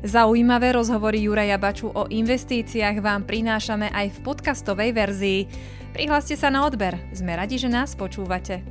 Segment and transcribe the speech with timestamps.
[0.00, 5.40] Zaujímavé rozhovory Juraja Baču o investíciách vám prinášame aj v podcastovej verzii.
[5.92, 8.64] Prihláste sa na odber, sme radi, že nás počúvate.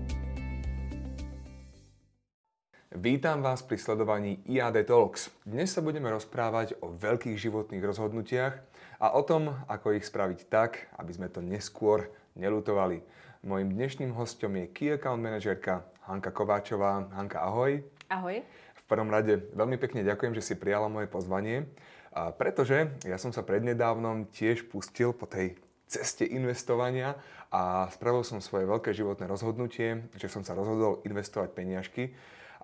[2.98, 5.30] Vítam vás pri sledovaní IAD Talks.
[5.46, 8.54] Dnes sa budeme rozprávať o veľkých životných rozhodnutiach
[8.98, 13.06] a o tom, ako ich spraviť tak, aby sme to neskôr nelutovali.
[13.46, 17.06] Mojím dnešným hostom je Key Account manažerka Hanka Kováčová.
[17.14, 17.86] Hanka, ahoj.
[18.10, 18.42] Ahoj.
[18.90, 21.70] Prvom rade veľmi pekne ďakujem, že si prijala moje pozvanie,
[22.10, 27.14] a pretože ja som sa prednedávnom tiež pustil po tej ceste investovania
[27.54, 32.14] a spravil som svoje veľké životné rozhodnutie, že som sa rozhodol investovať peniažky,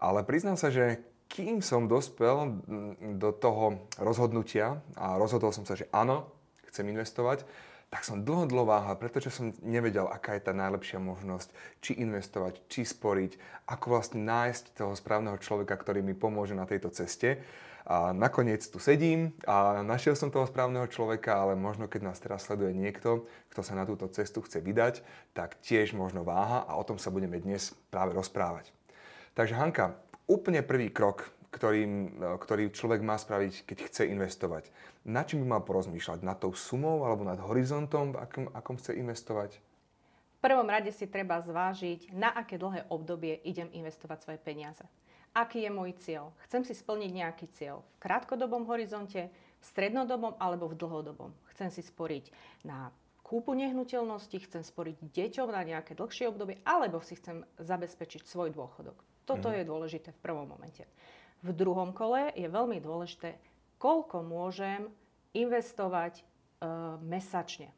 [0.01, 2.61] ale priznám sa, že kým som dospel
[3.17, 6.29] do toho rozhodnutia a rozhodol som sa, že áno,
[6.69, 7.45] chcem investovať,
[7.89, 11.49] tak som dlho, dlho váhal, pretože som nevedel, aká je tá najlepšia možnosť,
[11.79, 13.37] či investovať, či sporiť,
[13.71, 17.39] ako vlastne nájsť toho správneho človeka, ktorý mi pomôže na tejto ceste.
[17.85, 22.49] A nakoniec tu sedím a našiel som toho správneho človeka, ale možno keď nás teraz
[22.49, 25.05] sleduje niekto, kto sa na túto cestu chce vydať,
[25.37, 28.73] tak tiež možno váha a o tom sa budeme dnes práve rozprávať.
[29.37, 34.67] Takže Hanka, úplne prvý krok, ktorý, ktorý človek má spraviť, keď chce investovať
[35.05, 36.25] na čím by mal porozmýšľať?
[36.25, 39.61] Nad tou sumou alebo nad horizontom, v akom, akom chce investovať?
[39.61, 44.81] V prvom rade si treba zvážiť, na aké dlhé obdobie idem investovať svoje peniaze.
[45.37, 46.33] Aký je môj cieľ?
[46.49, 51.33] Chcem si splniť nejaký cieľ v krátkodobom horizonte, v strednodobom alebo v dlhodobom.
[51.53, 52.33] Chcem si sporiť
[52.65, 52.89] na
[53.25, 58.97] kúpu nehnuteľnosti, chcem sporiť deťom na nejaké dlhšie obdobie, alebo si chcem zabezpečiť svoj dôchodok.
[59.25, 59.55] Toto mm.
[59.57, 60.85] je dôležité v prvom momente.
[61.43, 63.35] V druhom kole je veľmi dôležité
[63.85, 64.87] koľko môžem
[65.35, 66.23] investovať e,
[67.05, 67.69] mesačne.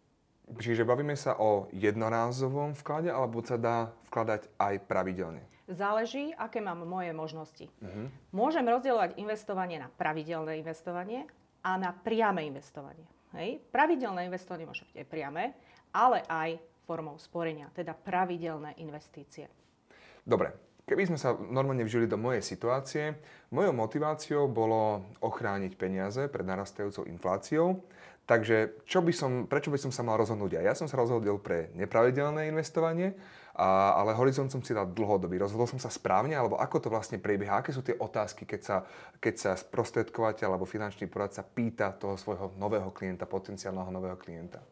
[0.47, 5.43] Čiže bavíme sa o jednorázovom vklade, alebo sa dá vkladať aj pravidelne?
[5.67, 7.67] Záleží, aké mám moje možnosti.
[7.83, 8.07] Uh-huh.
[8.31, 11.27] Môžem rozdielovať investovanie na pravidelné investovanie
[11.59, 13.03] a na priame investovanie.
[13.35, 13.59] Hej?
[13.67, 15.51] Pravidelné investovanie môže byť aj priame,
[15.91, 16.55] ale aj
[16.87, 19.51] formou sporenia, teda pravidelné investície.
[20.23, 20.55] Dobre,
[20.87, 23.19] Keby sme sa normálne vžili do mojej situácie,
[23.51, 27.83] mojou motiváciou bolo ochrániť peniaze pred narastajúcou infláciou.
[28.23, 30.55] Takže čo by som, prečo by som sa mal rozhodnúť?
[30.55, 33.19] A ja som sa rozhodol pre nepravidelné investovanie,
[33.51, 35.35] a, ale horizont som si dal dlhodobý.
[35.35, 37.59] Rozhodol som sa správne, alebo ako to vlastne prebieha?
[37.59, 38.77] Aké sú tie otázky, keď sa,
[39.19, 44.63] keď sa sprostredkovateľ alebo finančný poradca pýta toho svojho nového klienta, potenciálneho nového klienta?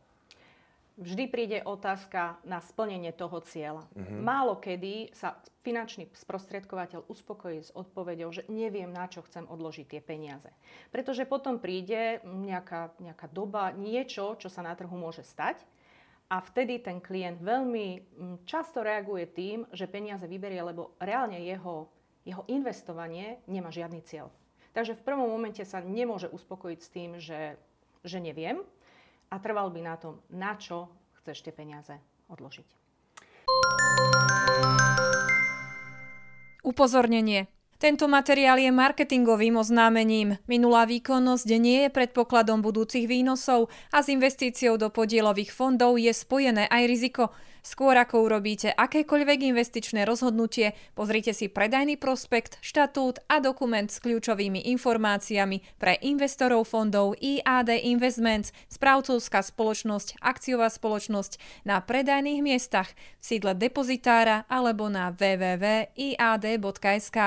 [0.95, 3.83] Vždy príde otázka na splnenie toho cieľa.
[3.95, 4.19] Mm-hmm.
[4.23, 10.01] Málo kedy sa finančný sprostredkovateľ uspokojí s odpovedou, že neviem, na čo chcem odložiť tie
[10.01, 10.47] peniaze.
[10.93, 15.59] Pretože potom príde nejaká, nejaká doba, niečo, čo sa na trhu môže stať
[16.29, 18.01] a vtedy ten klient veľmi
[18.49, 21.89] často reaguje tým, že peniaze vyberie, lebo reálne jeho,
[22.25, 24.33] jeho investovanie nemá žiadny cieľ.
[24.73, 27.55] Takže v prvom momente sa nemôže uspokojiť s tým, že,
[28.03, 28.59] že neviem,
[29.35, 30.87] a trval by na tom, na čo
[31.19, 31.91] chceš tie peniaze
[32.31, 32.67] odložiť.
[36.63, 37.51] Upozornenie.
[37.75, 40.39] Tento materiál je marketingovým oznámením.
[40.47, 46.71] Minulá výkonnosť nie je predpokladom budúcich výnosov a s investíciou do podielových fondov je spojené
[46.71, 47.35] aj riziko.
[47.65, 54.69] Skôr ako urobíte akékoľvek investičné rozhodnutie, pozrite si predajný prospekt, štatút a dokument s kľúčovými
[54.77, 63.57] informáciami pre investorov fondov IAD Investments, správcovská spoločnosť, akciová spoločnosť na predajných miestach v sídle
[63.57, 67.17] depozitára alebo na www.iad.sk.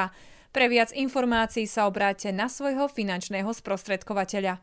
[0.55, 4.63] Pre viac informácií sa obráte na svojho finančného sprostredkovateľa.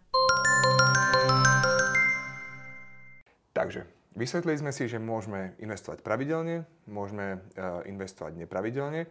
[3.52, 9.06] Takže vysvetlili sme si, že môžeme investovať pravidelne, môžeme uh, investovať nepravidelne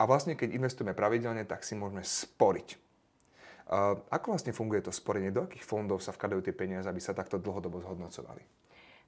[0.00, 2.68] a vlastne keď investujeme pravidelne, tak si môžeme sporiť.
[3.70, 5.30] Uh, ako vlastne funguje to sporenie?
[5.30, 8.42] Do akých fondov sa vkladajú tie peniaze, aby sa takto dlhodobo zhodnocovali?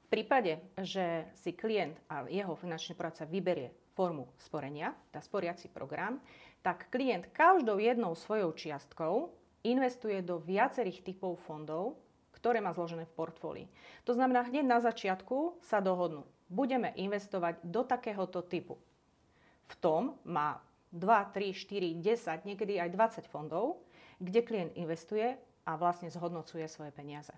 [0.07, 6.21] V prípade, že si klient a jeho finančný poradca vyberie formu sporenia, tá sporiaci program,
[6.61, 9.33] tak klient každou jednou svojou čiastkou
[9.65, 11.99] investuje do viacerých typov fondov,
[12.43, 13.67] ktoré má zložené v portfólii.
[14.03, 16.27] To znamená, hneď na začiatku sa dohodnú.
[16.51, 18.83] Budeme investovať do takéhoto typu.
[19.71, 20.59] V tom má
[20.91, 22.91] 2, 3, 4, 10, niekedy aj
[23.23, 23.87] 20 fondov,
[24.19, 27.31] kde klient investuje a vlastne zhodnocuje svoje peniaze.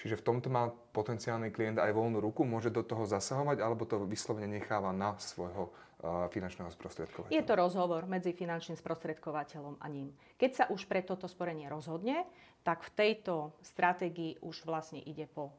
[0.00, 4.02] Čiže v tomto má potenciálny klient aj voľnú ruku, môže do toho zasahovať, alebo to
[4.06, 5.70] vyslovene necháva na svojho
[6.02, 7.30] finančného sprostredkovateľa.
[7.30, 10.10] Je to rozhovor medzi finančným sprostredkovateľom a ním.
[10.34, 12.26] Keď sa už pre toto sporenie rozhodne,
[12.66, 15.52] tak v tejto stratégii už vlastne ide po e,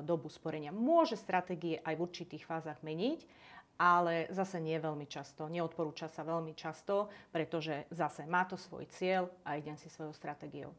[0.00, 0.72] dobu sporenia.
[0.72, 3.28] Môže stratégie aj v určitých fázach meniť,
[3.76, 5.48] ale zase nie veľmi často.
[5.48, 10.72] Neodporúča sa veľmi často, pretože zase má to svoj cieľ a idem si svojou stratégiou.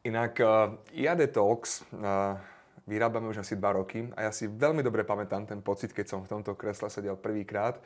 [0.00, 2.32] Inak uh, IAD Talks uh,
[2.88, 6.20] vyrábame už asi dva roky a ja si veľmi dobre pamätám ten pocit, keď som
[6.24, 7.76] v tomto kresle sedel prvýkrát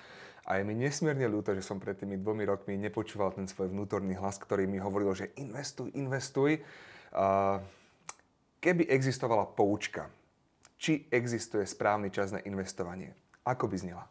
[0.46, 4.14] a je mi nesmierne ľúto, že som pred tými dvomi rokmi nepočúval ten svoj vnútorný
[4.14, 6.62] hlas, ktorý mi hovoril, že investuj, investuj.
[7.10, 7.58] Uh,
[8.62, 10.06] keby existovala poučka,
[10.78, 13.10] či existuje správny čas na investovanie,
[13.42, 14.04] ako by znela?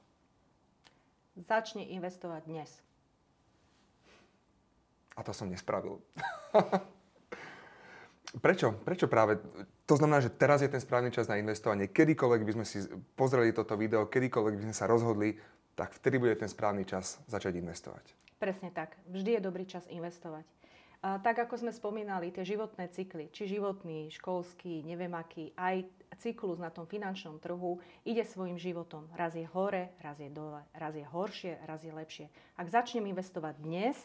[1.40, 2.70] Začni investovať dnes.
[5.16, 6.04] A to som nespravil.
[8.34, 8.74] Prečo?
[8.82, 9.38] Prečo práve?
[9.86, 11.92] To znamená, že teraz je ten správny čas na investovanie.
[11.92, 12.82] Kedykoľvek by sme si
[13.14, 15.38] pozreli toto video, kedykoľvek by sme sa rozhodli,
[15.78, 18.06] tak vtedy bude ten správny čas začať investovať.
[18.42, 18.98] Presne tak.
[19.06, 20.46] Vždy je dobrý čas investovať.
[21.04, 25.84] A tak ako sme spomínali, tie životné cykly, či životný, školský, neviem aký, aj
[26.16, 29.12] cyklus na tom finančnom trhu ide svojim životom.
[29.12, 32.32] Raz je hore, raz je dole, raz je horšie, raz je lepšie.
[32.56, 34.00] Ak začnem investovať dnes,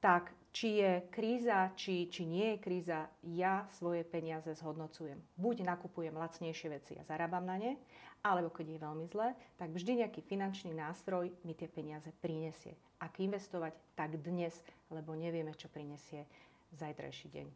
[0.00, 5.20] tak či je kríza, či, či nie je kríza, ja svoje peniaze zhodnocujem.
[5.36, 7.76] Buď nakupujem lacnejšie veci a zarábam na ne,
[8.24, 12.72] alebo keď je veľmi zle, tak vždy nejaký finančný nástroj mi tie peniaze prinesie.
[12.96, 14.56] Ak investovať, tak dnes,
[14.88, 16.24] lebo nevieme, čo prinesie
[16.72, 17.46] zajtrajší deň.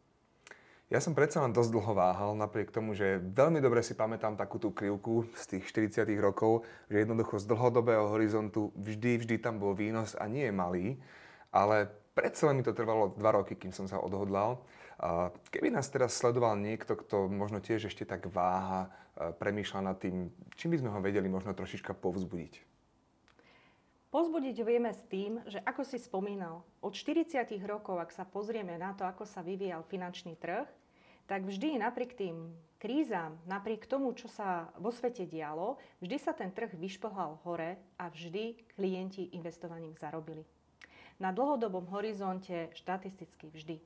[0.93, 4.61] Ja som predsa len dosť dlho váhal, napriek tomu, že veľmi dobre si pamätám takú
[4.61, 9.73] tú krivku z tých 40 rokov, že jednoducho z dlhodobého horizontu vždy, vždy tam bol
[9.73, 10.85] výnos a nie je malý,
[11.49, 14.61] ale predsa mi to trvalo dva roky, kým som sa odhodlal.
[15.49, 20.75] Keby nás teraz sledoval niekto, kto možno tiež ešte tak váha, premýšľa nad tým, čím
[20.75, 22.53] by sme ho vedeli možno trošička povzbudiť?
[24.11, 28.91] Pozbudiť vieme s tým, že ako si spomínal, od 40 rokov, ak sa pozrieme na
[28.91, 30.67] to, ako sa vyvíjal finančný trh,
[31.31, 36.51] tak vždy napriek tým krízam, napriek tomu, čo sa vo svete dialo, vždy sa ten
[36.51, 40.43] trh vyšplhal hore a vždy klienti investovaním zarobili
[41.21, 43.77] na dlhodobom horizonte štatisticky vždy.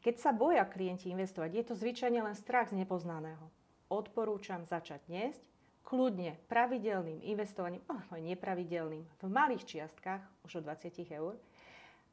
[0.00, 3.52] Keď sa boja klienti investovať, je to zvyčajne len strach z nepoznaného.
[3.92, 5.36] Odporúčam začať dnes,
[5.84, 11.36] kľudne pravidelným investovaním, alebo nepravidelným, v malých čiastkách, už o 20 eur,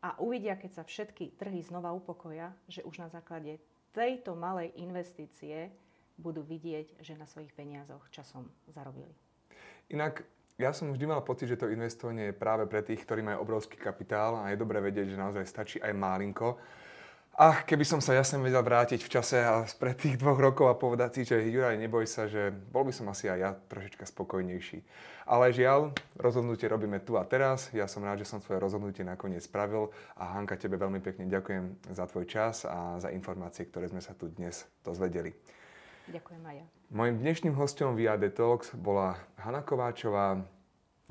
[0.04, 3.58] a uvidia, keď sa všetky trhy znova upokoja, že už na základe
[3.96, 5.74] tejto malej investície
[6.20, 9.12] budú vidieť, že na svojich peniazoch časom zarobili.
[9.90, 10.22] Inak
[10.56, 13.76] ja som vždy mal pocit, že to investovanie je práve pre tých, ktorí majú obrovský
[13.76, 16.56] kapitál a je dobré vedieť, že naozaj stačí aj málinko.
[17.36, 20.72] Ach, keby som sa ja sem vedel vrátiť v čase a spred tých dvoch rokov
[20.72, 24.08] a povedať si, že Juraj, neboj sa, že bol by som asi aj ja trošička
[24.08, 24.80] spokojnejší.
[25.28, 27.76] Ale žiaľ, rozhodnutie robíme tu a teraz.
[27.76, 31.92] Ja som rád, že som svoje rozhodnutie nakoniec spravil a Hanka, tebe veľmi pekne ďakujem
[31.92, 35.36] za tvoj čas a za informácie, ktoré sme sa tu dnes dozvedeli.
[36.06, 36.66] Ďakujem aj ja.
[36.94, 40.38] Mojím dnešným hostom v IAD Talks bola Hanna Kováčová,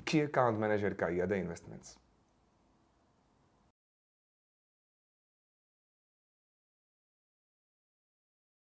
[0.07, 1.99] Key Account Manažerka IAD Investments.